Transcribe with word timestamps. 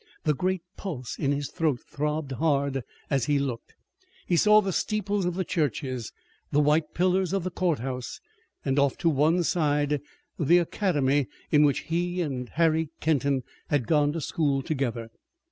The 0.23 0.33
great 0.33 0.63
pulse 0.77 1.15
in 1.19 1.31
his 1.31 1.51
throat 1.51 1.79
throbbed 1.87 2.31
hard 2.31 2.81
as 3.11 3.25
he 3.25 3.37
looked. 3.37 3.75
He 4.25 4.35
saw 4.35 4.59
the 4.59 4.73
steeples 4.73 5.25
of 5.25 5.35
the 5.35 5.45
churches, 5.45 6.11
the 6.51 6.59
white 6.59 6.95
pillars 6.95 7.33
of 7.33 7.43
the 7.43 7.51
court 7.51 7.77
house, 7.77 8.19
and 8.65 8.79
off 8.79 8.97
to 8.97 9.09
one 9.11 9.43
side 9.43 10.01
the 10.39 10.57
academy 10.57 11.27
in 11.51 11.63
which 11.65 11.81
he 11.81 12.19
and 12.23 12.49
Harry 12.49 12.89
Kenton 12.99 13.43
had 13.69 13.85
gone 13.85 14.11
to 14.13 14.21
school 14.21 14.63
together. 14.63 15.11